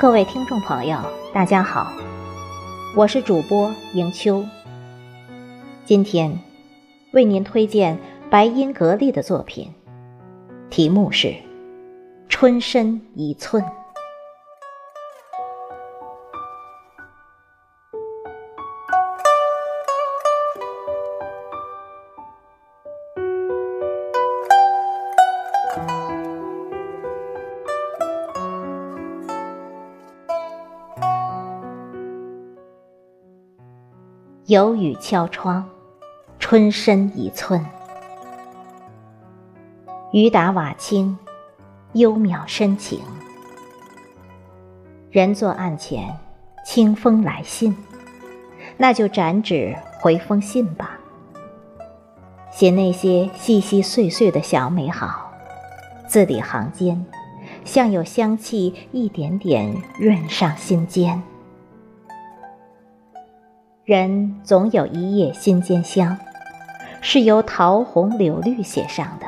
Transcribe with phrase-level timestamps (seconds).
[0.00, 0.98] 各位听众朋友，
[1.34, 1.92] 大家好，
[2.96, 4.44] 我是主播迎秋。
[5.84, 6.38] 今天
[7.12, 7.98] 为您推荐
[8.30, 9.70] 白音格丽的作品，
[10.70, 11.28] 题目是
[12.28, 13.62] 《春深一寸》。
[34.48, 35.68] 有雨敲窗，
[36.38, 37.62] 春深一寸。
[40.10, 41.18] 雨打瓦青，
[41.92, 42.98] 幽渺深情。
[45.10, 46.16] 人坐案前，
[46.64, 47.76] 清风来信，
[48.78, 50.98] 那就展纸回封信吧。
[52.50, 55.30] 写那些细细碎碎的小美好，
[56.06, 57.04] 字里行间，
[57.66, 61.22] 像有香气一点点润上心间。
[63.88, 66.18] 人总有一夜心间香，
[67.00, 69.26] 是由桃红柳绿写上的，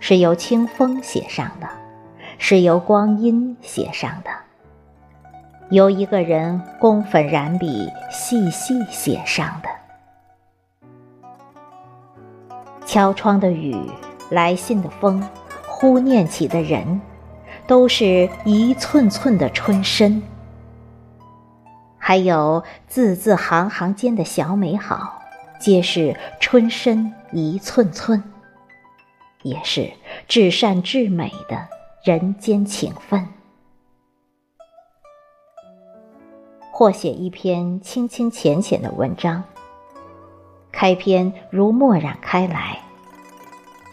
[0.00, 1.68] 是由清风写上的，
[2.38, 4.30] 是由光阴写上的，
[5.68, 9.68] 由一个人工粉染笔细细写上的。
[12.86, 13.76] 敲窗的雨，
[14.30, 15.22] 来信的风，
[15.66, 17.02] 呼念起的人，
[17.66, 20.22] 都是一寸寸的春深。
[22.06, 25.22] 还有字字行行间的小美好，
[25.58, 28.22] 皆是春深一寸寸，
[29.40, 29.90] 也是
[30.28, 31.66] 至善至美的
[32.04, 33.26] 人间情分。
[36.70, 39.42] 或写一篇清清浅浅的文章，
[40.70, 42.80] 开篇如墨染开来，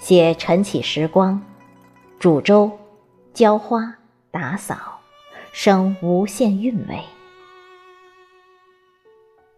[0.02, 1.42] 写晨起时光，
[2.20, 2.78] 煮粥、
[3.34, 3.96] 浇花、
[4.32, 5.00] 打扫，
[5.54, 7.00] 生无限韵味。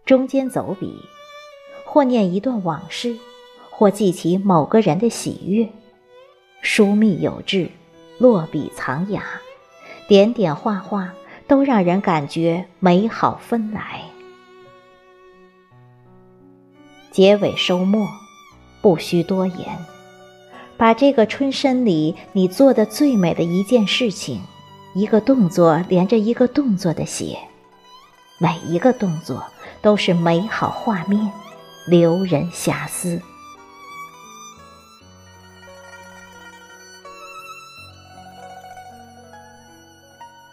[0.06, 1.02] 中间走笔，
[1.86, 3.18] 或念一段往事，
[3.70, 5.70] 或记起某个人的喜悦，
[6.62, 7.70] 疏密有致，
[8.18, 9.24] 落笔藏雅，
[10.06, 11.14] 点点画画
[11.48, 14.02] 都让人感觉美好分来。
[17.10, 18.06] 结尾收末，
[18.82, 19.78] 不需多言，
[20.76, 24.42] 把这个春深里你做的最美的一件事情，
[24.96, 27.38] 一个动作连着一个动作的写，
[28.38, 29.42] 每一个动作。
[29.84, 31.30] 都是美好画面，
[31.86, 33.22] 留人遐思。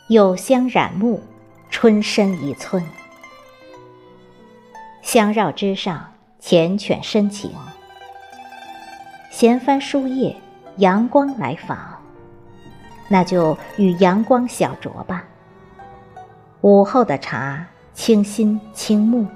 [0.09, 1.23] 有香染目，
[1.71, 2.85] 春深一寸。
[5.01, 6.13] 香绕枝上，
[6.43, 7.53] 缱绻深情。
[9.31, 10.37] 闲翻书页，
[10.79, 11.79] 阳光来访，
[13.07, 15.25] 那就与阳光小酌吧。
[16.63, 17.65] 午后的茶。
[18.01, 19.27] 清新清目，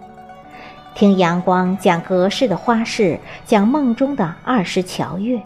[0.95, 5.39] 听阳光讲隔世的花事，讲梦中的二十桥月，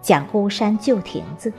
[0.00, 1.52] 讲孤山旧亭子，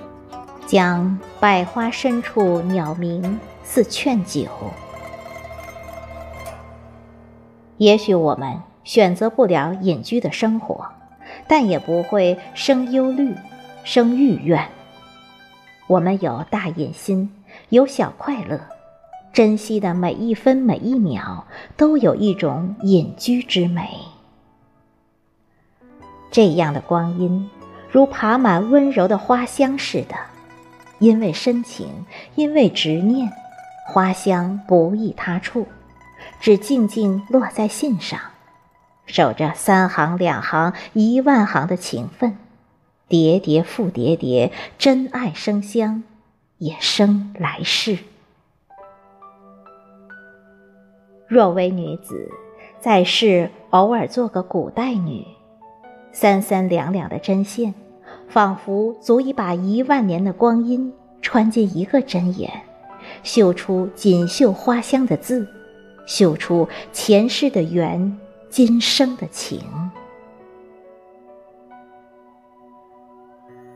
[0.66, 4.47] 讲百花深处鸟鸣似劝酒。
[7.75, 10.88] 也许我们选择不了隐居的生活，
[11.50, 13.36] 但也不会生忧虑、
[13.84, 14.69] 生郁怨。
[15.88, 17.30] 我们有大隐心，
[17.68, 18.58] 有小快乐。
[19.33, 21.45] 珍惜的每一分每一秒，
[21.75, 23.89] 都有一种隐居之美。
[26.29, 27.49] 这样的光阴，
[27.89, 30.16] 如爬满温柔的花香似的，
[30.99, 32.05] 因为深情，
[32.35, 33.31] 因为执念，
[33.88, 35.67] 花香不易他处，
[36.39, 38.19] 只静静落在信上，
[39.07, 42.38] 守着三行两行一万行的情分，
[43.07, 46.03] 叠叠复叠叠，真爱生香，
[46.59, 47.97] 也生来世。
[51.33, 52.30] 若为女子，
[52.80, 55.25] 在世偶尔做个古代女，
[56.12, 57.74] 三三两两的针线，
[58.27, 60.94] 仿佛足以把一万年的光阴
[61.24, 62.51] 穿进一个针眼，
[63.24, 65.47] 绣出锦绣花香的字，
[66.06, 68.15] 绣出前世的缘，
[68.51, 69.59] 今生的情。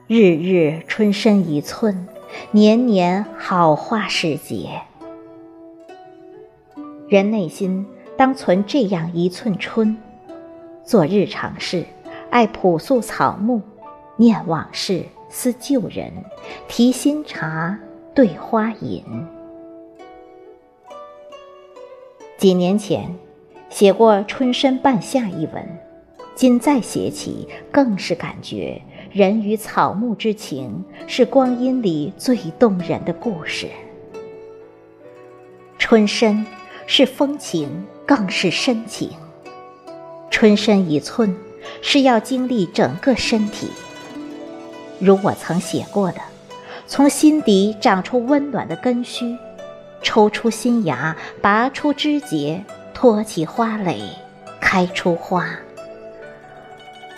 [0.05, 2.07] 日日春深一寸，
[2.51, 4.83] 年年好花时节。
[7.07, 7.85] 人内心
[8.17, 9.95] 当存这样一寸春，
[10.83, 11.85] 做日常事，
[12.29, 13.61] 爱朴素草木，
[14.17, 16.11] 念往事，思旧人，
[16.67, 17.79] 提新茶，
[18.13, 19.01] 对花饮。
[22.37, 23.15] 几年前
[23.69, 25.65] 写过《春深半夏》一文，
[26.35, 28.81] 今再写起，更是感觉
[29.13, 33.69] 人与草木之情是光阴里最动人的故事。
[35.79, 36.45] 春深
[36.89, 39.11] 是风情，更是深情。
[40.31, 41.35] 春深一寸，
[41.81, 43.69] 是要经历整个身体。
[44.99, 46.21] 如我曾写过的，
[46.87, 49.37] 从心底长出温暖的根须，
[50.01, 52.63] 抽出新芽，拔出枝节，
[52.93, 54.01] 托起花蕾，
[54.61, 55.49] 开出花。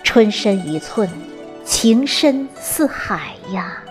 [0.04, 1.08] 春深一寸，
[1.64, 3.84] 情深似海呀。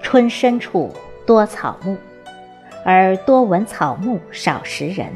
[0.00, 0.94] 春深处
[1.26, 1.96] 多草木，
[2.90, 5.12] 而多闻草木，少识人。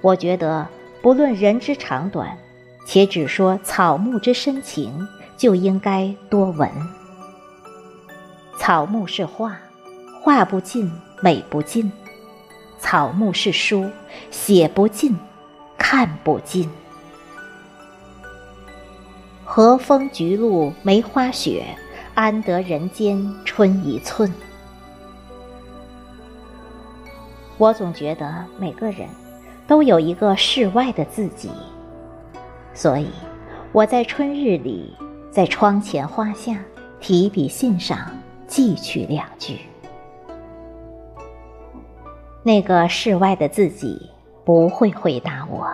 [0.00, 0.66] 我觉得，
[1.00, 2.36] 不论人之长短，
[2.84, 6.68] 且只说草木之深情，就应该多闻。
[8.58, 9.56] 草木是画，
[10.20, 10.90] 画不尽，
[11.20, 11.88] 美不尽；
[12.80, 13.88] 草木是书，
[14.32, 15.16] 写不尽，
[15.78, 16.68] 看不尽。
[19.44, 21.64] 和风菊露梅花雪，
[22.14, 24.28] 安得人间春一寸？
[27.58, 29.08] 我总觉得每个人。
[29.66, 31.48] 都有一个世外的自己，
[32.74, 33.08] 所以
[33.72, 34.94] 我在春日里，
[35.30, 36.62] 在窗前花下
[37.00, 37.98] 提笔信上
[38.46, 39.56] 寄去两句。
[42.42, 44.10] 那个世外的自己
[44.44, 45.66] 不会回答我，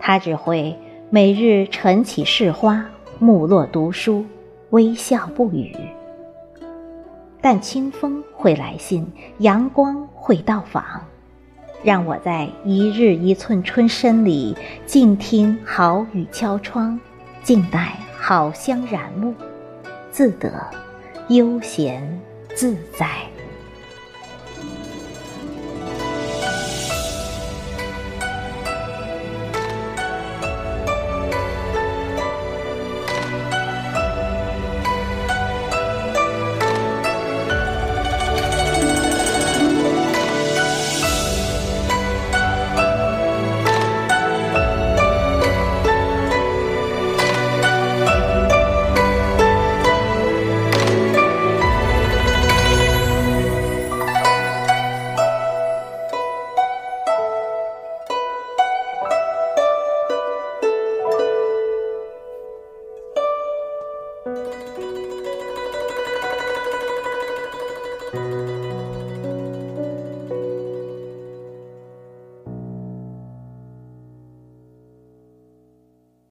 [0.00, 0.76] 他只会
[1.10, 2.84] 每日晨起侍花，
[3.20, 4.26] 暮落读书，
[4.70, 5.76] 微笑不语。
[7.44, 9.06] 但清风会来信，
[9.40, 10.82] 阳光会到访。
[11.82, 14.56] 让我在一日一寸春深里
[14.86, 16.98] 静听好雨敲窗，
[17.42, 19.34] 静待好香染目，
[20.10, 20.50] 自得
[21.28, 22.18] 悠闲
[22.54, 23.10] 自在。